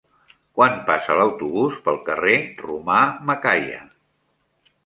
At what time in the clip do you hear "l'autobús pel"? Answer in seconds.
1.19-2.01